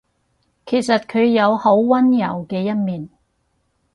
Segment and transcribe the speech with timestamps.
[0.65, 3.07] 其實佢有好溫柔嘅一面